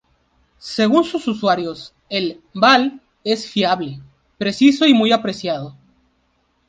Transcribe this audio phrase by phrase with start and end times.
[0.57, 4.01] Según sus usuarios, el "Val" es fiable,
[4.39, 5.75] preciso y muy apreciado.